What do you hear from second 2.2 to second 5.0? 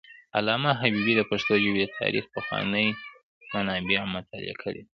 پخواني منابع مطالعه کړي دي.